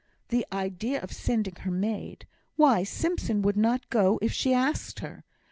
[0.29, 2.25] The idea of sending her maid!
[2.55, 5.23] Why, Simpson would not go if she asked her.